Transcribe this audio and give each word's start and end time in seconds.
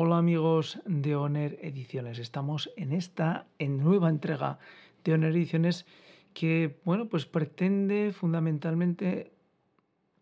Hola 0.00 0.18
amigos 0.18 0.78
de 0.84 1.16
Oner 1.16 1.58
Ediciones. 1.60 2.20
Estamos 2.20 2.70
en 2.76 2.92
esta 2.92 3.48
en 3.58 3.78
nueva 3.78 4.08
entrega 4.08 4.60
de 5.02 5.14
Oner 5.14 5.32
Ediciones 5.32 5.86
que, 6.34 6.78
bueno, 6.84 7.08
pues 7.08 7.26
pretende 7.26 8.12
fundamentalmente 8.12 9.32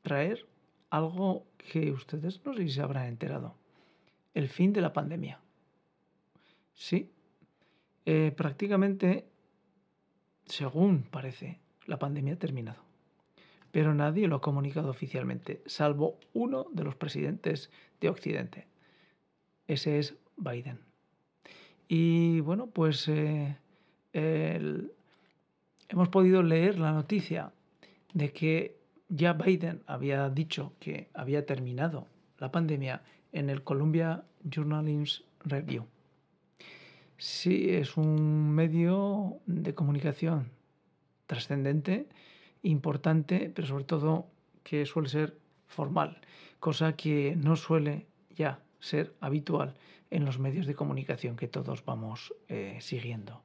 traer 0.01 0.47
algo 0.89 1.45
que 1.59 1.93
ustedes 1.93 2.43
no 2.47 2.55
sé 2.55 2.63
si 2.63 2.71
se 2.71 2.81
habrán 2.81 3.09
enterado. 3.09 3.55
El 4.33 4.49
fin 4.49 4.73
de 4.73 4.81
la 4.81 4.95
pandemia. 4.95 5.41
Sí, 6.73 7.13
eh, 8.07 8.33
prácticamente, 8.35 9.29
según 10.47 11.03
parece, 11.03 11.61
la 11.85 11.99
pandemia 11.99 12.33
ha 12.33 12.39
terminado. 12.39 12.83
Pero 13.73 13.93
nadie 13.93 14.27
lo 14.27 14.37
ha 14.37 14.41
comunicado 14.41 14.89
oficialmente, 14.89 15.61
salvo 15.67 16.19
uno 16.33 16.65
de 16.73 16.83
los 16.83 16.97
presidentes 16.97 17.71
de 18.01 18.09
Occidente. 18.09 18.76
Ese 19.67 19.99
es 19.99 20.15
Biden. 20.37 20.81
Y 21.89 22.41
bueno, 22.41 22.67
pues 22.67 23.09
eh, 23.09 23.57
hemos 24.13 26.09
podido 26.09 26.43
leer 26.43 26.79
la 26.79 26.93
noticia 26.93 27.53
de 28.13 28.33
que 28.33 28.77
ya 29.09 29.35
Biden 29.35 29.83
había 29.87 30.29
dicho 30.31 30.73
que 30.81 31.09
había 31.15 31.47
terminado 31.47 32.07
la 32.39 32.51
pandemia 32.51 33.03
en 33.33 33.51
el 33.51 33.63
Columbia 33.63 34.25
Journalism 34.45 35.25
Review. 35.45 35.87
Sí, 37.19 37.71
es 37.71 37.97
un 37.97 38.51
medio 38.51 39.39
de 39.47 39.75
comunicación 39.75 40.51
trascendente, 41.27 42.09
importante, 42.63 43.51
pero 43.55 43.67
sobre 43.67 43.85
todo 43.85 44.27
que 44.63 44.85
suele 44.87 45.09
ser 45.09 45.39
formal, 45.67 46.21
cosa 46.61 46.95
que 46.95 47.37
no 47.37 47.57
suele 47.57 48.07
ya 48.35 48.61
ser 48.87 49.15
habitual 49.21 49.75
en 50.11 50.25
los 50.25 50.39
medios 50.39 50.67
de 50.67 50.75
comunicación 50.75 51.37
que 51.37 51.49
todos 51.49 51.85
vamos 51.85 52.35
eh, 52.49 52.79
siguiendo. 52.81 53.43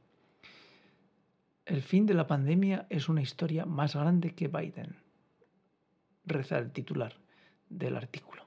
El 1.66 1.82
fin 1.82 2.06
de 2.06 2.14
la 2.14 2.28
pandemia 2.28 2.86
es 2.90 3.10
una 3.10 3.22
historia 3.22 3.66
más 3.66 3.96
grande 3.96 4.34
que 4.34 4.48
Biden, 4.48 4.98
reza 6.26 6.58
el 6.58 6.72
titular 6.72 7.16
del 7.70 7.96
artículo. 7.96 8.46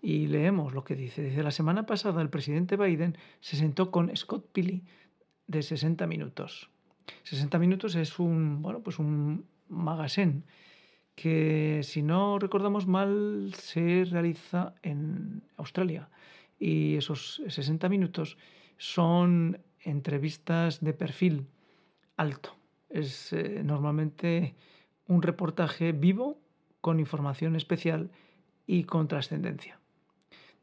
Y 0.00 0.26
leemos 0.26 0.74
lo 0.74 0.84
que 0.84 0.96
dice. 0.96 1.22
Desde 1.22 1.42
la 1.42 1.50
semana 1.50 1.86
pasada 1.86 2.20
el 2.20 2.28
presidente 2.28 2.76
Biden 2.76 3.16
se 3.40 3.56
sentó 3.56 3.90
con 3.90 4.14
Scott 4.16 4.50
Pilley 4.52 4.84
de 5.46 5.62
60 5.62 6.06
minutos. 6.06 6.70
60 7.22 7.58
minutos 7.58 7.94
es 7.94 8.18
un, 8.18 8.62
bueno, 8.62 8.80
pues 8.80 8.98
un 8.98 9.46
magazine 9.68 10.42
que 11.14 11.80
si 11.82 12.02
no 12.02 12.38
recordamos 12.38 12.86
mal 12.86 13.52
se 13.56 14.04
realiza 14.04 14.74
en 14.82 15.42
Australia 15.56 16.08
y 16.58 16.96
esos 16.96 17.42
60 17.46 17.88
minutos 17.88 18.36
son 18.78 19.60
entrevistas 19.80 20.82
de 20.82 20.92
perfil 20.92 21.46
alto. 22.16 22.56
Es 22.88 23.32
eh, 23.32 23.62
normalmente 23.64 24.54
un 25.06 25.22
reportaje 25.22 25.92
vivo 25.92 26.38
con 26.80 27.00
información 27.00 27.56
especial 27.56 28.10
y 28.66 28.84
con 28.84 29.08
trascendencia. 29.08 29.78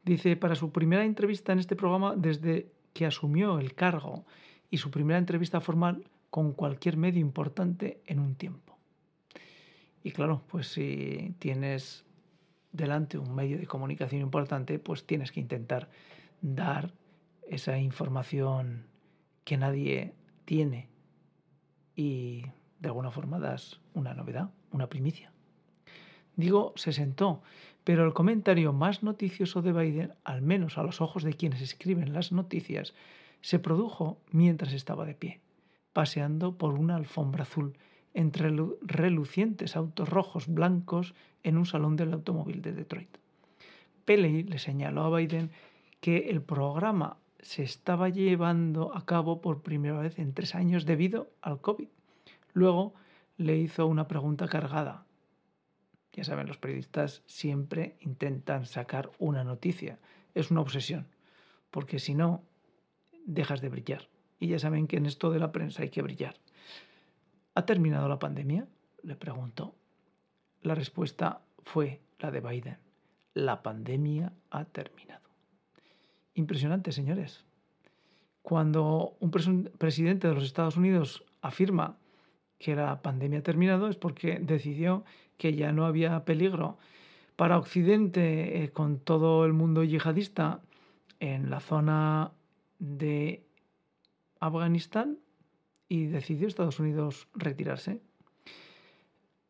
Dice, 0.04 0.36
para 0.36 0.54
su 0.54 0.72
primera 0.72 1.04
entrevista 1.04 1.52
en 1.52 1.60
este 1.60 1.76
programa 1.76 2.14
desde 2.16 2.72
que 2.92 3.06
asumió 3.06 3.58
el 3.58 3.74
cargo 3.74 4.24
y 4.70 4.78
su 4.78 4.90
primera 4.90 5.18
entrevista 5.18 5.60
formal 5.60 6.04
con 6.30 6.52
cualquier 6.52 6.96
medio 6.96 7.20
importante 7.20 8.00
en 8.06 8.18
un 8.18 8.34
tiempo. 8.34 8.71
Y 10.02 10.10
claro, 10.10 10.42
pues 10.48 10.68
si 10.68 11.34
tienes 11.38 12.04
delante 12.72 13.18
un 13.18 13.34
medio 13.34 13.58
de 13.58 13.66
comunicación 13.66 14.22
importante, 14.22 14.78
pues 14.78 15.06
tienes 15.06 15.30
que 15.30 15.40
intentar 15.40 15.88
dar 16.40 16.92
esa 17.48 17.78
información 17.78 18.86
que 19.44 19.56
nadie 19.56 20.14
tiene 20.44 20.88
y 21.94 22.46
de 22.80 22.88
alguna 22.88 23.10
forma 23.10 23.38
das 23.38 23.80
una 23.94 24.14
novedad, 24.14 24.50
una 24.70 24.88
primicia. 24.88 25.32
Digo, 26.34 26.72
se 26.76 26.92
sentó, 26.92 27.42
pero 27.84 28.04
el 28.04 28.14
comentario 28.14 28.72
más 28.72 29.02
noticioso 29.02 29.60
de 29.60 29.72
Biden, 29.72 30.14
al 30.24 30.42
menos 30.42 30.78
a 30.78 30.82
los 30.82 31.00
ojos 31.00 31.22
de 31.22 31.34
quienes 31.34 31.60
escriben 31.60 32.12
las 32.12 32.32
noticias, 32.32 32.94
se 33.40 33.58
produjo 33.58 34.20
mientras 34.30 34.72
estaba 34.72 35.04
de 35.04 35.14
pie, 35.14 35.40
paseando 35.92 36.56
por 36.56 36.74
una 36.74 36.96
alfombra 36.96 37.42
azul 37.42 37.76
entre 38.14 38.50
relucientes 38.82 39.76
autos 39.76 40.08
rojos 40.08 40.46
blancos 40.46 41.14
en 41.42 41.56
un 41.56 41.66
salón 41.66 41.96
del 41.96 42.12
automóvil 42.12 42.62
de 42.62 42.72
Detroit. 42.72 43.18
Pelley 44.04 44.42
le 44.42 44.58
señaló 44.58 45.02
a 45.02 45.16
Biden 45.16 45.50
que 46.00 46.30
el 46.30 46.42
programa 46.42 47.16
se 47.40 47.62
estaba 47.62 48.08
llevando 48.08 48.94
a 48.96 49.04
cabo 49.04 49.40
por 49.40 49.62
primera 49.62 50.00
vez 50.00 50.18
en 50.18 50.32
tres 50.32 50.54
años 50.54 50.86
debido 50.86 51.30
al 51.40 51.60
COVID. 51.60 51.88
Luego 52.52 52.94
le 53.36 53.56
hizo 53.56 53.86
una 53.86 54.08
pregunta 54.08 54.46
cargada. 54.48 55.04
Ya 56.12 56.24
saben, 56.24 56.46
los 56.46 56.58
periodistas 56.58 57.22
siempre 57.26 57.96
intentan 58.00 58.66
sacar 58.66 59.10
una 59.18 59.44
noticia. 59.44 59.98
Es 60.34 60.50
una 60.50 60.60
obsesión, 60.60 61.08
porque 61.70 61.98
si 61.98 62.14
no, 62.14 62.42
dejas 63.24 63.60
de 63.60 63.70
brillar. 63.70 64.08
Y 64.38 64.48
ya 64.48 64.58
saben 64.58 64.86
que 64.86 64.96
en 64.96 65.06
esto 65.06 65.30
de 65.30 65.38
la 65.38 65.52
prensa 65.52 65.82
hay 65.82 65.88
que 65.88 66.02
brillar. 66.02 66.36
¿Ha 67.54 67.66
terminado 67.66 68.08
la 68.08 68.18
pandemia? 68.18 68.66
le 69.02 69.16
preguntó. 69.16 69.74
La 70.62 70.74
respuesta 70.74 71.42
fue 71.64 72.00
la 72.18 72.30
de 72.30 72.40
Biden. 72.40 72.78
La 73.34 73.62
pandemia 73.62 74.32
ha 74.50 74.64
terminado. 74.64 75.28
Impresionante, 76.34 76.92
señores. 76.92 77.44
Cuando 78.42 79.16
un 79.20 79.30
presidente 79.30 80.28
de 80.28 80.34
los 80.34 80.44
Estados 80.44 80.76
Unidos 80.76 81.24
afirma 81.42 81.96
que 82.58 82.74
la 82.76 83.02
pandemia 83.02 83.40
ha 83.40 83.42
terminado 83.42 83.88
es 83.88 83.96
porque 83.96 84.38
decidió 84.40 85.04
que 85.36 85.54
ya 85.54 85.72
no 85.72 85.84
había 85.84 86.24
peligro 86.24 86.78
para 87.36 87.58
Occidente 87.58 88.62
eh, 88.62 88.70
con 88.70 88.98
todo 88.98 89.44
el 89.44 89.52
mundo 89.52 89.82
yihadista 89.82 90.60
en 91.18 91.50
la 91.50 91.60
zona 91.60 92.32
de 92.78 93.44
Afganistán 94.40 95.18
y 95.92 96.06
decidió 96.06 96.48
Estados 96.48 96.80
Unidos 96.80 97.28
retirarse. 97.34 98.00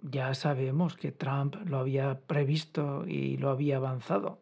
Ya 0.01 0.35
sabemos 0.35 0.97
que 0.97 1.13
Trump 1.13 1.55
lo 1.67 1.79
había 1.79 2.19
previsto 2.19 3.07
y 3.07 3.37
lo 3.37 3.51
había 3.51 3.77
avanzado 3.77 4.41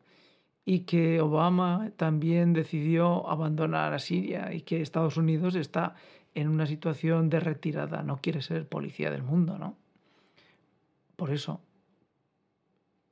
y 0.64 0.80
que 0.80 1.20
Obama 1.20 1.92
también 1.98 2.54
decidió 2.54 3.28
abandonar 3.28 3.92
a 3.92 3.98
Siria 3.98 4.54
y 4.54 4.62
que 4.62 4.80
Estados 4.80 5.18
Unidos 5.18 5.54
está 5.56 5.94
en 6.34 6.48
una 6.48 6.64
situación 6.64 7.28
de 7.28 7.38
retirada, 7.38 8.02
no 8.02 8.16
quiere 8.22 8.40
ser 8.40 8.66
policía 8.66 9.10
del 9.10 9.22
mundo, 9.22 9.58
¿no? 9.58 9.76
Por 11.16 11.30
eso 11.30 11.60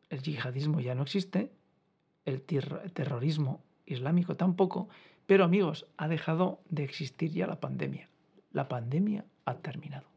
el 0.09 0.23
yihadismo 0.23 0.81
ya 0.81 0.95
no 0.95 1.03
existe, 1.03 1.53
el 2.25 2.41
terrorismo 2.41 3.61
islámico 3.85 4.35
tampoco, 4.35 4.89
pero 5.27 5.45
amigos, 5.45 5.85
ha 5.99 6.09
dejado 6.09 6.63
de 6.71 6.85
existir 6.85 7.33
ya 7.33 7.47
la 7.47 7.61
pandemia. 7.61 8.09
La 8.59 8.67
pandemia 8.67 9.25
ha 9.45 9.55
terminado. 9.59 10.09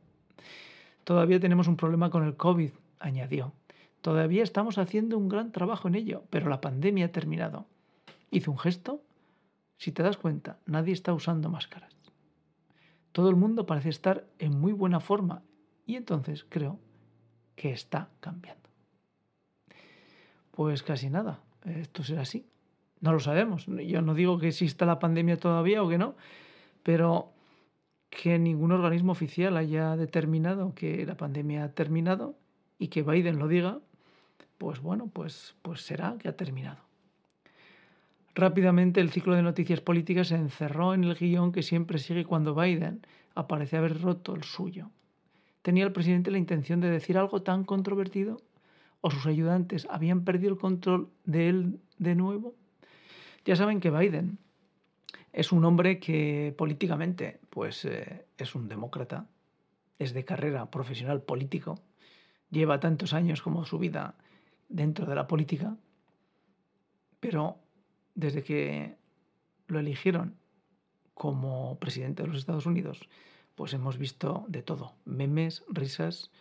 Todavía 1.03 1.39
tenemos 1.39 1.67
un 1.67 1.77
problema 1.77 2.09
con 2.09 2.23
el 2.23 2.35
COVID, 2.37 2.71
añadió. 2.97 3.53
Todavía 4.01 4.41
estamos 4.41 4.79
haciendo 4.79 5.15
un 5.15 5.29
gran 5.29 5.51
trabajo 5.51 5.87
en 5.87 5.93
ello, 5.93 6.23
pero 6.31 6.49
la 6.49 6.59
pandemia 6.59 7.05
ha 7.05 7.11
terminado. 7.11 7.67
Hizo 8.31 8.49
un 8.49 8.57
gesto. 8.57 9.03
Si 9.77 9.91
te 9.91 10.01
das 10.01 10.17
cuenta, 10.17 10.57
nadie 10.65 10.91
está 10.91 11.13
usando 11.13 11.51
máscaras. 11.51 11.93
Todo 13.11 13.29
el 13.29 13.35
mundo 13.35 13.67
parece 13.67 13.89
estar 13.89 14.25
en 14.39 14.59
muy 14.59 14.73
buena 14.73 14.99
forma 14.99 15.43
y 15.85 15.95
entonces 15.95 16.43
creo 16.49 16.79
que 17.55 17.71
está 17.71 18.09
cambiando. 18.21 18.69
Pues 20.49 20.81
casi 20.81 21.11
nada, 21.11 21.41
esto 21.63 22.03
será 22.03 22.23
así. 22.23 22.47
No 23.01 23.13
lo 23.13 23.19
sabemos. 23.19 23.67
Yo 23.67 24.01
no 24.01 24.15
digo 24.15 24.39
que 24.39 24.47
exista 24.47 24.87
la 24.87 24.97
pandemia 24.97 25.37
todavía 25.37 25.83
o 25.83 25.89
que 25.89 25.99
no, 25.99 26.15
pero 26.81 27.30
que 28.11 28.37
ningún 28.37 28.73
organismo 28.73 29.13
oficial 29.13 29.57
haya 29.57 29.95
determinado 29.95 30.75
que 30.75 31.03
la 31.05 31.15
pandemia 31.15 31.63
ha 31.63 31.71
terminado 31.71 32.35
y 32.77 32.89
que 32.89 33.01
Biden 33.01 33.39
lo 33.39 33.47
diga, 33.47 33.79
pues 34.57 34.81
bueno, 34.81 35.09
pues, 35.11 35.55
pues 35.63 35.81
será 35.81 36.17
que 36.19 36.27
ha 36.27 36.35
terminado. 36.35 36.77
Rápidamente 38.35 39.01
el 39.01 39.11
ciclo 39.11 39.33
de 39.33 39.41
noticias 39.41 39.81
políticas 39.81 40.27
se 40.27 40.35
encerró 40.35 40.93
en 40.93 41.05
el 41.05 41.15
guion 41.15 41.51
que 41.51 41.63
siempre 41.63 41.99
sigue 41.99 42.25
cuando 42.25 42.53
Biden 42.53 43.01
aparece 43.33 43.77
haber 43.77 44.01
roto 44.01 44.35
el 44.35 44.43
suyo. 44.43 44.91
¿Tenía 45.61 45.85
el 45.85 45.91
presidente 45.93 46.31
la 46.31 46.37
intención 46.37 46.81
de 46.81 46.89
decir 46.89 47.17
algo 47.17 47.41
tan 47.41 47.63
controvertido? 47.63 48.41
¿O 48.99 49.09
sus 49.09 49.25
ayudantes 49.25 49.87
habían 49.89 50.23
perdido 50.25 50.51
el 50.51 50.59
control 50.59 51.09
de 51.25 51.49
él 51.49 51.79
de 51.97 52.15
nuevo? 52.15 52.55
Ya 53.45 53.55
saben 53.55 53.79
que 53.79 53.89
Biden 53.89 54.37
es 55.33 55.51
un 55.51 55.65
hombre 55.65 55.99
que 55.99 56.53
políticamente 56.57 57.39
pues, 57.49 57.85
eh, 57.85 58.25
es 58.37 58.55
un 58.55 58.67
demócrata, 58.67 59.27
es 59.99 60.13
de 60.13 60.25
carrera 60.25 60.69
profesional 60.71 61.21
político, 61.21 61.79
lleva 62.49 62.79
tantos 62.79 63.13
años 63.13 63.41
como 63.41 63.65
su 63.65 63.79
vida 63.79 64.15
dentro 64.67 65.05
de 65.05 65.15
la 65.15 65.27
política, 65.27 65.77
pero 67.19 67.57
desde 68.15 68.43
que 68.43 68.97
lo 69.67 69.79
eligieron 69.79 70.35
como 71.13 71.77
presidente 71.79 72.23
de 72.23 72.29
los 72.29 72.37
Estados 72.37 72.65
Unidos, 72.65 73.07
pues 73.55 73.73
hemos 73.73 73.97
visto 73.97 74.45
de 74.47 74.63
todo, 74.63 74.95
memes, 75.05 75.63
risas, 75.69 76.31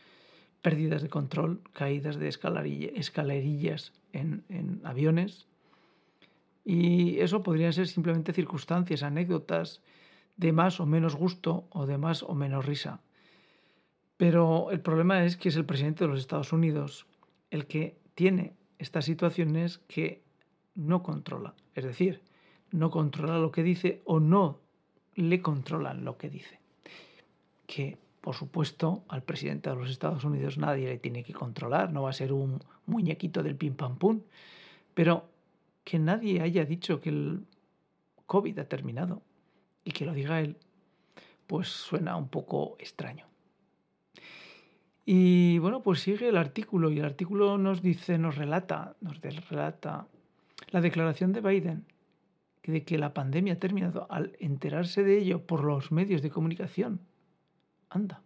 pérdidas 0.62 1.02
de 1.02 1.08
control, 1.08 1.62
caídas 1.72 2.16
de 2.16 2.28
escalerillas 2.28 3.92
en, 4.12 4.44
en 4.48 4.80
aviones. 4.84 5.46
Y 6.64 7.18
eso 7.20 7.42
podrían 7.42 7.72
ser 7.72 7.88
simplemente 7.88 8.32
circunstancias, 8.32 9.02
anécdotas 9.02 9.80
de 10.36 10.52
más 10.52 10.80
o 10.80 10.86
menos 10.86 11.16
gusto 11.16 11.66
o 11.70 11.86
de 11.86 11.98
más 11.98 12.22
o 12.22 12.34
menos 12.34 12.66
risa. 12.66 13.00
Pero 14.16 14.70
el 14.70 14.80
problema 14.80 15.24
es 15.24 15.36
que 15.36 15.48
es 15.48 15.56
el 15.56 15.64
presidente 15.64 16.04
de 16.04 16.10
los 16.10 16.20
Estados 16.20 16.52
Unidos 16.52 17.06
el 17.50 17.66
que 17.66 17.96
tiene 18.14 18.54
estas 18.78 19.04
situaciones 19.04 19.78
que 19.88 20.22
no 20.74 21.02
controla. 21.02 21.54
Es 21.74 21.84
decir, 21.84 22.22
no 22.70 22.90
controla 22.90 23.38
lo 23.38 23.50
que 23.50 23.62
dice 23.62 24.02
o 24.04 24.20
no 24.20 24.58
le 25.14 25.42
controlan 25.42 26.04
lo 26.04 26.16
que 26.16 26.30
dice. 26.30 26.58
Que, 27.66 27.98
por 28.20 28.34
supuesto, 28.34 29.02
al 29.08 29.22
presidente 29.22 29.70
de 29.70 29.76
los 29.76 29.90
Estados 29.90 30.24
Unidos 30.24 30.58
nadie 30.58 30.88
le 30.88 30.98
tiene 30.98 31.22
que 31.22 31.32
controlar, 31.32 31.92
no 31.92 32.02
va 32.02 32.10
a 32.10 32.14
ser 32.14 32.32
un 32.32 32.60
muñequito 32.86 33.42
del 33.42 33.56
pim 33.56 33.74
pam 33.74 33.96
pum, 33.96 34.20
pero 34.94 35.28
que 35.84 35.98
nadie 35.98 36.40
haya 36.40 36.64
dicho 36.64 37.00
que 37.00 37.10
el 37.10 37.46
COVID 38.26 38.58
ha 38.58 38.68
terminado 38.68 39.22
y 39.84 39.92
que 39.92 40.04
lo 40.04 40.12
diga 40.12 40.40
él, 40.40 40.56
pues 41.46 41.68
suena 41.68 42.16
un 42.16 42.28
poco 42.28 42.76
extraño. 42.78 43.26
Y 45.04 45.58
bueno, 45.58 45.82
pues 45.82 46.00
sigue 46.00 46.28
el 46.28 46.36
artículo 46.36 46.90
y 46.90 46.98
el 46.98 47.04
artículo 47.04 47.58
nos 47.58 47.82
dice, 47.82 48.18
nos 48.18 48.36
relata, 48.36 48.94
nos 49.00 49.20
relata 49.20 50.06
la 50.70 50.80
declaración 50.80 51.32
de 51.32 51.40
Biden 51.40 51.86
de 52.62 52.84
que 52.84 52.98
la 52.98 53.14
pandemia 53.14 53.54
ha 53.54 53.58
terminado 53.58 54.06
al 54.10 54.36
enterarse 54.38 55.02
de 55.02 55.18
ello 55.18 55.46
por 55.46 55.64
los 55.64 55.90
medios 55.90 56.22
de 56.22 56.30
comunicación. 56.30 57.00
Anda, 57.88 58.22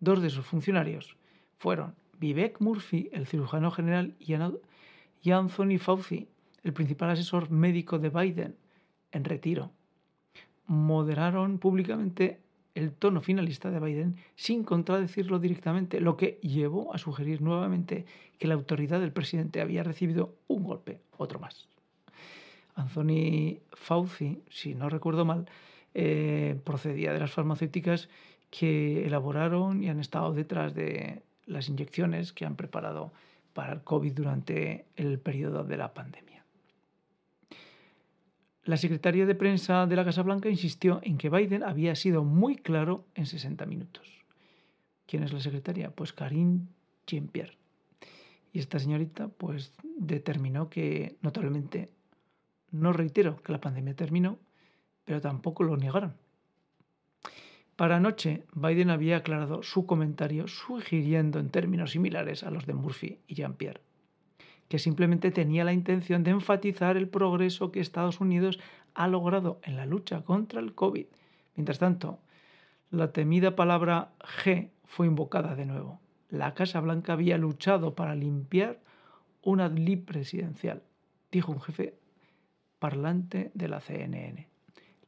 dos 0.00 0.20
de 0.22 0.30
sus 0.30 0.46
funcionarios 0.46 1.16
fueron 1.58 1.94
Vivek 2.18 2.60
Murphy, 2.60 3.08
el 3.12 3.26
cirujano 3.26 3.70
general, 3.70 4.16
y 4.18 5.30
Anthony 5.30 5.78
Fauci, 5.78 6.28
el 6.66 6.72
principal 6.72 7.10
asesor 7.10 7.48
médico 7.48 8.00
de 8.00 8.10
Biden, 8.10 8.56
en 9.12 9.24
retiro. 9.24 9.70
Moderaron 10.66 11.58
públicamente 11.58 12.40
el 12.74 12.90
tono 12.90 13.20
finalista 13.20 13.70
de 13.70 13.78
Biden 13.78 14.16
sin 14.34 14.64
contradecirlo 14.64 15.38
directamente, 15.38 16.00
lo 16.00 16.16
que 16.16 16.40
llevó 16.42 16.92
a 16.92 16.98
sugerir 16.98 17.40
nuevamente 17.40 18.04
que 18.38 18.48
la 18.48 18.54
autoridad 18.54 18.98
del 18.98 19.12
presidente 19.12 19.60
había 19.60 19.84
recibido 19.84 20.34
un 20.48 20.64
golpe, 20.64 21.00
otro 21.16 21.38
más. 21.38 21.68
Anthony 22.74 23.60
Fauci, 23.72 24.42
si 24.50 24.74
no 24.74 24.88
recuerdo 24.88 25.24
mal, 25.24 25.48
eh, 25.94 26.58
procedía 26.64 27.12
de 27.12 27.20
las 27.20 27.30
farmacéuticas 27.30 28.08
que 28.50 29.06
elaboraron 29.06 29.84
y 29.84 29.88
han 29.88 30.00
estado 30.00 30.32
detrás 30.32 30.74
de 30.74 31.22
las 31.46 31.68
inyecciones 31.68 32.32
que 32.32 32.44
han 32.44 32.56
preparado 32.56 33.12
para 33.54 33.72
el 33.72 33.82
COVID 33.82 34.12
durante 34.12 34.84
el 34.96 35.20
periodo 35.20 35.62
de 35.62 35.76
la 35.76 35.94
pandemia. 35.94 36.35
La 38.66 38.76
secretaria 38.76 39.26
de 39.26 39.36
prensa 39.36 39.86
de 39.86 39.94
la 39.94 40.04
Casa 40.04 40.24
Blanca 40.24 40.48
insistió 40.48 40.98
en 41.04 41.18
que 41.18 41.30
Biden 41.30 41.62
había 41.62 41.94
sido 41.94 42.24
muy 42.24 42.56
claro 42.56 43.04
en 43.14 43.24
60 43.24 43.64
minutos. 43.64 44.24
¿Quién 45.06 45.22
es 45.22 45.32
la 45.32 45.38
secretaria? 45.38 45.92
Pues 45.92 46.12
Karine 46.12 46.62
Jean-Pierre. 47.06 47.56
Y 48.52 48.58
esta 48.58 48.80
señorita 48.80 49.28
pues 49.28 49.72
determinó 49.96 50.68
que 50.68 51.16
notablemente, 51.22 51.90
no 52.72 52.92
reitero 52.92 53.40
que 53.40 53.52
la 53.52 53.60
pandemia 53.60 53.94
terminó, 53.94 54.36
pero 55.04 55.20
tampoco 55.20 55.62
lo 55.62 55.76
negaron. 55.76 56.14
Para 57.76 57.98
anoche, 57.98 58.46
Biden 58.52 58.90
había 58.90 59.18
aclarado 59.18 59.62
su 59.62 59.86
comentario 59.86 60.48
sugiriendo 60.48 61.38
en 61.38 61.50
términos 61.50 61.92
similares 61.92 62.42
a 62.42 62.50
los 62.50 62.66
de 62.66 62.74
Murphy 62.74 63.20
y 63.28 63.36
Jean-Pierre 63.36 63.80
que 64.68 64.78
simplemente 64.78 65.30
tenía 65.30 65.64
la 65.64 65.72
intención 65.72 66.24
de 66.24 66.32
enfatizar 66.32 66.96
el 66.96 67.08
progreso 67.08 67.70
que 67.70 67.80
Estados 67.80 68.20
Unidos 68.20 68.58
ha 68.94 69.08
logrado 69.08 69.60
en 69.62 69.76
la 69.76 69.86
lucha 69.86 70.22
contra 70.22 70.60
el 70.60 70.74
COVID. 70.74 71.06
Mientras 71.54 71.78
tanto, 71.78 72.18
la 72.90 73.12
temida 73.12 73.56
palabra 73.56 74.12
G 74.20 74.70
fue 74.84 75.06
invocada 75.06 75.54
de 75.54 75.66
nuevo. 75.66 76.00
La 76.28 76.54
Casa 76.54 76.80
Blanca 76.80 77.12
había 77.12 77.38
luchado 77.38 77.94
para 77.94 78.14
limpiar 78.14 78.80
una 79.42 79.66
adlib 79.66 80.04
presidencial, 80.04 80.82
dijo 81.30 81.52
un 81.52 81.60
jefe 81.60 81.94
parlante 82.78 83.52
de 83.54 83.68
la 83.68 83.80
CNN. 83.80 84.48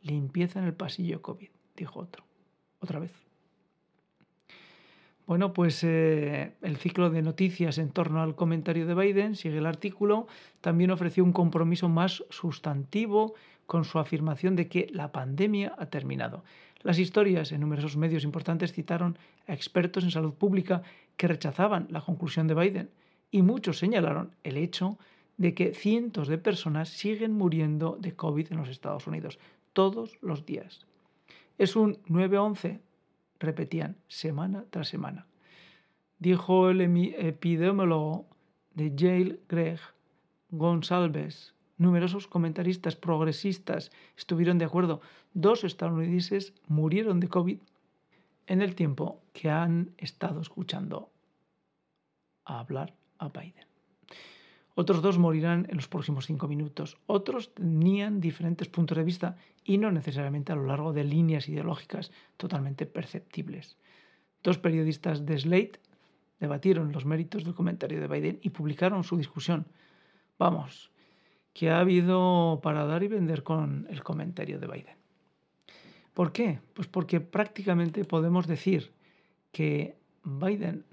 Limpieza 0.02 0.60
en 0.60 0.66
el 0.66 0.74
pasillo 0.74 1.22
COVID, 1.22 1.48
dijo 1.76 2.00
otro. 2.00 2.24
Otra 2.80 3.00
vez. 3.00 3.27
Bueno, 5.28 5.52
pues 5.52 5.84
eh, 5.84 6.54
el 6.62 6.78
ciclo 6.78 7.10
de 7.10 7.20
noticias 7.20 7.76
en 7.76 7.90
torno 7.90 8.22
al 8.22 8.34
comentario 8.34 8.86
de 8.86 8.94
Biden, 8.94 9.36
sigue 9.36 9.58
el 9.58 9.66
artículo, 9.66 10.26
también 10.62 10.90
ofreció 10.90 11.22
un 11.22 11.34
compromiso 11.34 11.90
más 11.90 12.24
sustantivo 12.30 13.34
con 13.66 13.84
su 13.84 13.98
afirmación 13.98 14.56
de 14.56 14.68
que 14.68 14.86
la 14.90 15.12
pandemia 15.12 15.74
ha 15.76 15.84
terminado. 15.90 16.44
Las 16.80 16.98
historias 16.98 17.52
en 17.52 17.60
numerosos 17.60 17.98
medios 17.98 18.24
importantes 18.24 18.72
citaron 18.72 19.18
a 19.46 19.52
expertos 19.52 20.02
en 20.02 20.12
salud 20.12 20.32
pública 20.32 20.80
que 21.18 21.28
rechazaban 21.28 21.88
la 21.90 22.00
conclusión 22.00 22.46
de 22.46 22.54
Biden 22.54 22.90
y 23.30 23.42
muchos 23.42 23.76
señalaron 23.76 24.30
el 24.44 24.56
hecho 24.56 24.96
de 25.36 25.52
que 25.52 25.74
cientos 25.74 26.28
de 26.28 26.38
personas 26.38 26.88
siguen 26.88 27.34
muriendo 27.34 27.98
de 28.00 28.16
COVID 28.16 28.50
en 28.50 28.56
los 28.56 28.70
Estados 28.70 29.06
Unidos 29.06 29.38
todos 29.74 30.16
los 30.22 30.46
días. 30.46 30.86
Es 31.58 31.76
un 31.76 31.98
9-11 32.04 32.80
repetían 33.38 33.96
semana 34.08 34.64
tras 34.70 34.88
semana. 34.88 35.26
Dijo 36.18 36.70
el 36.70 36.80
epidemiólogo 36.80 38.26
de 38.74 38.94
Yale, 38.94 39.40
Greg 39.48 39.78
Gonsalves. 40.50 41.54
Numerosos 41.76 42.26
comentaristas 42.26 42.96
progresistas 42.96 43.92
estuvieron 44.16 44.58
de 44.58 44.64
acuerdo. 44.64 45.00
Dos 45.32 45.62
estadounidenses 45.62 46.54
murieron 46.66 47.20
de 47.20 47.28
COVID 47.28 47.60
en 48.48 48.62
el 48.62 48.74
tiempo 48.74 49.20
que 49.32 49.50
han 49.50 49.92
estado 49.98 50.40
escuchando 50.40 51.12
hablar 52.44 52.94
a 53.18 53.28
Biden. 53.28 53.67
Otros 54.80 55.02
dos 55.02 55.18
morirán 55.18 55.66
en 55.70 55.74
los 55.74 55.88
próximos 55.88 56.26
cinco 56.26 56.46
minutos. 56.46 56.98
Otros 57.06 57.52
tenían 57.52 58.20
diferentes 58.20 58.68
puntos 58.68 58.96
de 58.96 59.02
vista 59.02 59.34
y 59.64 59.76
no 59.76 59.90
necesariamente 59.90 60.52
a 60.52 60.54
lo 60.54 60.66
largo 60.66 60.92
de 60.92 61.02
líneas 61.02 61.48
ideológicas 61.48 62.12
totalmente 62.36 62.86
perceptibles. 62.86 63.76
Dos 64.44 64.58
periodistas 64.58 65.26
de 65.26 65.36
Slate 65.36 65.80
debatieron 66.38 66.92
los 66.92 67.06
méritos 67.06 67.42
del 67.42 67.56
comentario 67.56 68.00
de 68.00 68.06
Biden 68.06 68.38
y 68.40 68.50
publicaron 68.50 69.02
su 69.02 69.16
discusión. 69.16 69.66
Vamos, 70.38 70.92
que 71.52 71.70
ha 71.70 71.80
habido 71.80 72.60
para 72.62 72.84
dar 72.84 73.02
y 73.02 73.08
vender 73.08 73.42
con 73.42 73.88
el 73.90 74.04
comentario 74.04 74.60
de 74.60 74.68
Biden. 74.68 74.96
¿Por 76.14 76.30
qué? 76.30 76.60
Pues 76.74 76.86
porque 76.86 77.18
prácticamente 77.18 78.04
podemos 78.04 78.46
decir 78.46 78.92
que 79.50 79.96
Biden 80.22 80.84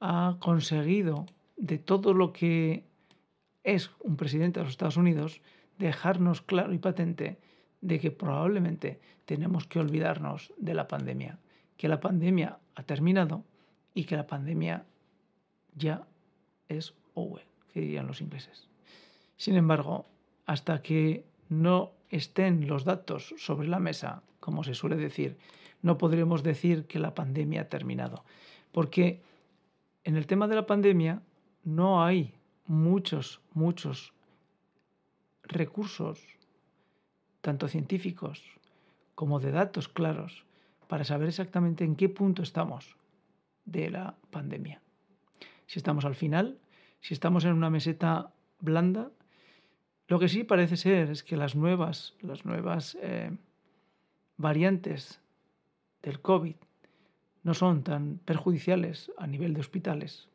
ha 0.00 0.38
conseguido 0.40 1.26
de 1.56 1.78
todo 1.78 2.14
lo 2.14 2.32
que 2.32 2.87
es 3.74 3.90
un 4.00 4.16
presidente 4.16 4.60
de 4.60 4.64
los 4.64 4.72
Estados 4.72 4.96
Unidos 4.96 5.42
dejarnos 5.78 6.40
claro 6.40 6.72
y 6.72 6.78
patente 6.78 7.38
de 7.82 8.00
que 8.00 8.10
probablemente 8.10 8.98
tenemos 9.26 9.66
que 9.66 9.78
olvidarnos 9.78 10.52
de 10.56 10.74
la 10.74 10.88
pandemia, 10.88 11.38
que 11.76 11.88
la 11.88 12.00
pandemia 12.00 12.58
ha 12.74 12.82
terminado 12.82 13.44
y 13.94 14.04
que 14.04 14.16
la 14.16 14.26
pandemia 14.26 14.84
ya 15.76 16.06
es 16.68 16.94
over, 17.14 17.44
que 17.72 17.80
dirían 17.80 18.06
los 18.06 18.22
ingleses. 18.22 18.68
Sin 19.36 19.54
embargo, 19.54 20.06
hasta 20.46 20.80
que 20.80 21.24
no 21.50 21.92
estén 22.08 22.66
los 22.68 22.84
datos 22.84 23.34
sobre 23.36 23.68
la 23.68 23.78
mesa, 23.78 24.22
como 24.40 24.64
se 24.64 24.74
suele 24.74 24.96
decir, 24.96 25.36
no 25.82 25.98
podremos 25.98 26.42
decir 26.42 26.86
que 26.86 26.98
la 26.98 27.14
pandemia 27.14 27.62
ha 27.62 27.68
terminado, 27.68 28.24
porque 28.72 29.20
en 30.04 30.16
el 30.16 30.26
tema 30.26 30.48
de 30.48 30.56
la 30.56 30.66
pandemia 30.66 31.20
no 31.64 32.02
hay 32.02 32.37
muchos, 32.68 33.40
muchos 33.54 34.12
recursos, 35.42 36.22
tanto 37.40 37.66
científicos 37.66 38.44
como 39.14 39.40
de 39.40 39.50
datos 39.50 39.88
claros, 39.88 40.44
para 40.86 41.04
saber 41.04 41.28
exactamente 41.28 41.84
en 41.84 41.96
qué 41.96 42.08
punto 42.08 42.42
estamos 42.42 42.96
de 43.64 43.90
la 43.90 44.14
pandemia. 44.30 44.80
Si 45.66 45.78
estamos 45.78 46.04
al 46.04 46.14
final, 46.14 46.58
si 47.00 47.14
estamos 47.14 47.44
en 47.44 47.52
una 47.52 47.70
meseta 47.70 48.32
blanda, 48.60 49.10
lo 50.06 50.18
que 50.18 50.28
sí 50.28 50.44
parece 50.44 50.76
ser 50.76 51.10
es 51.10 51.22
que 51.22 51.36
las 51.36 51.56
nuevas, 51.56 52.14
las 52.20 52.44
nuevas 52.44 52.96
eh, 53.02 53.30
variantes 54.36 55.20
del 56.02 56.20
COVID 56.20 56.56
no 57.42 57.54
son 57.54 57.82
tan 57.82 58.18
perjudiciales 58.24 59.10
a 59.18 59.26
nivel 59.26 59.52
de 59.52 59.60
hospitales 59.60 60.28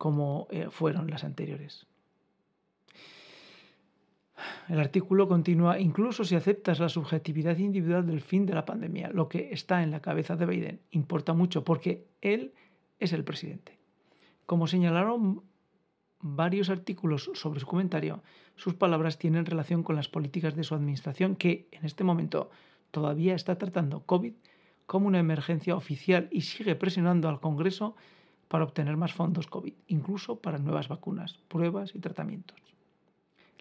como 0.00 0.48
eh, 0.48 0.68
fueron 0.70 1.10
las 1.10 1.24
anteriores. 1.24 1.86
El 4.70 4.80
artículo 4.80 5.28
continúa, 5.28 5.78
incluso 5.78 6.24
si 6.24 6.34
aceptas 6.36 6.80
la 6.80 6.88
subjetividad 6.88 7.58
individual 7.58 8.06
del 8.06 8.22
fin 8.22 8.46
de 8.46 8.54
la 8.54 8.64
pandemia, 8.64 9.10
lo 9.12 9.28
que 9.28 9.50
está 9.52 9.82
en 9.82 9.90
la 9.90 10.00
cabeza 10.00 10.36
de 10.36 10.46
Biden 10.46 10.80
importa 10.92 11.34
mucho 11.34 11.64
porque 11.64 12.06
él 12.22 12.54
es 12.98 13.12
el 13.12 13.24
presidente. 13.24 13.78
Como 14.46 14.68
señalaron 14.68 15.42
varios 16.20 16.70
artículos 16.70 17.30
sobre 17.34 17.60
su 17.60 17.66
comentario, 17.66 18.22
sus 18.56 18.72
palabras 18.72 19.18
tienen 19.18 19.44
relación 19.44 19.82
con 19.82 19.96
las 19.96 20.08
políticas 20.08 20.56
de 20.56 20.64
su 20.64 20.74
administración 20.74 21.36
que 21.36 21.68
en 21.72 21.84
este 21.84 22.04
momento 22.04 22.50
todavía 22.90 23.34
está 23.34 23.58
tratando 23.58 24.06
COVID 24.06 24.32
como 24.86 25.08
una 25.08 25.18
emergencia 25.18 25.76
oficial 25.76 26.30
y 26.32 26.40
sigue 26.40 26.74
presionando 26.74 27.28
al 27.28 27.38
Congreso 27.38 27.96
para 28.50 28.64
obtener 28.64 28.96
más 28.96 29.12
fondos 29.12 29.46
COVID, 29.46 29.74
incluso 29.86 30.40
para 30.40 30.58
nuevas 30.58 30.88
vacunas, 30.88 31.38
pruebas 31.46 31.94
y 31.94 32.00
tratamientos. 32.00 32.58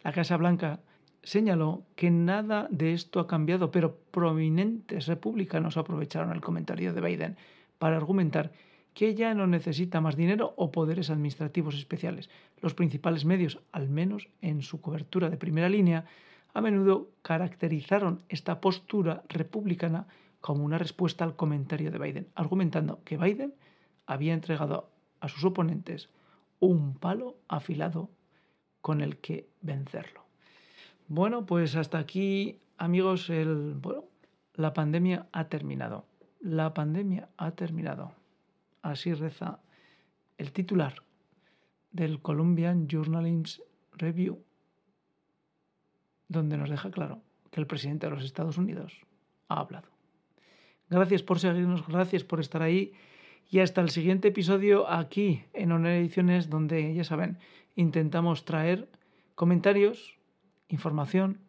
La 0.03 0.11
Casa 0.11 0.35
Blanca 0.35 0.79
señaló 1.21 1.83
que 1.95 2.09
nada 2.09 2.67
de 2.71 2.93
esto 2.93 3.19
ha 3.19 3.27
cambiado, 3.27 3.69
pero 3.69 3.97
prominentes 4.09 5.05
republicanos 5.05 5.77
aprovecharon 5.77 6.31
el 6.31 6.41
comentario 6.41 6.91
de 6.91 7.01
Biden 7.01 7.37
para 7.77 7.97
argumentar 7.97 8.51
que 8.95 9.13
ya 9.13 9.35
no 9.35 9.45
necesita 9.45 10.01
más 10.01 10.15
dinero 10.15 10.55
o 10.57 10.71
poderes 10.71 11.11
administrativos 11.11 11.75
especiales. 11.75 12.31
Los 12.59 12.73
principales 12.73 13.25
medios, 13.25 13.59
al 13.71 13.89
menos 13.89 14.27
en 14.41 14.63
su 14.63 14.81
cobertura 14.81 15.29
de 15.29 15.37
primera 15.37 15.69
línea, 15.69 16.05
a 16.51 16.61
menudo 16.61 17.11
caracterizaron 17.21 18.23
esta 18.27 18.59
postura 18.59 19.21
republicana 19.29 20.07
como 20.41 20.65
una 20.65 20.79
respuesta 20.79 21.25
al 21.25 21.35
comentario 21.35 21.91
de 21.91 21.99
Biden, 21.99 22.27
argumentando 22.33 23.03
que 23.03 23.17
Biden 23.17 23.53
había 24.09 24.33
entregado 24.33 24.89
a 25.19 25.29
sus 25.29 25.45
oponentes 25.45 26.09
un 26.59 26.95
palo 26.95 27.37
afilado 27.47 28.09
con 28.81 29.01
el 29.01 29.17
que 29.17 29.47
vencerlo. 29.61 30.25
Bueno, 31.07 31.45
pues 31.45 31.75
hasta 31.75 31.99
aquí, 31.99 32.59
amigos, 32.79 33.29
el, 33.29 33.75
bueno, 33.75 34.05
la 34.55 34.73
pandemia 34.73 35.27
ha 35.31 35.47
terminado. 35.47 36.05
La 36.39 36.73
pandemia 36.73 37.29
ha 37.37 37.51
terminado. 37.51 38.13
Así 38.81 39.13
reza 39.13 39.59
el 40.39 40.53
titular 40.53 41.03
del 41.91 42.19
Columbian 42.19 42.87
Journalism 42.87 43.61
Review, 43.93 44.43
donde 46.27 46.57
nos 46.57 46.71
deja 46.71 46.89
claro 46.89 47.21
que 47.51 47.59
el 47.59 47.67
presidente 47.67 48.07
de 48.07 48.15
los 48.15 48.23
Estados 48.23 48.57
Unidos 48.57 48.93
ha 49.49 49.59
hablado. 49.59 49.89
Gracias 50.89 51.21
por 51.21 51.39
seguirnos, 51.39 51.85
gracias 51.87 52.23
por 52.23 52.39
estar 52.39 52.63
ahí 52.63 52.93
y 53.49 53.59
hasta 53.59 53.81
el 53.81 53.89
siguiente 53.89 54.27
episodio 54.27 54.87
aquí 54.89 55.43
en 55.53 55.71
Honor 55.71 55.93
Ediciones, 55.93 56.49
donde 56.49 56.93
ya 56.93 57.03
saben, 57.03 57.39
intentamos 57.75 58.45
traer 58.45 58.87
comentarios, 59.33 60.19
información 60.67 61.39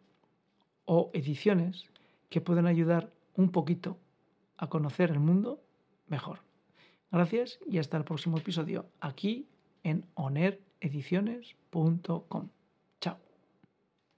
o 0.85 1.11
ediciones 1.13 1.91
que 2.29 2.41
pueden 2.41 2.65
ayudar 2.65 3.11
un 3.35 3.51
poquito 3.51 3.99
a 4.57 4.67
conocer 4.67 5.11
el 5.11 5.19
mundo 5.19 5.61
mejor. 6.07 6.39
Gracias 7.11 7.59
y 7.67 7.77
hasta 7.77 7.97
el 7.97 8.03
próximo 8.03 8.37
episodio 8.37 8.87
aquí 8.99 9.47
en 9.83 10.05
onerediciones.com. 10.15 12.60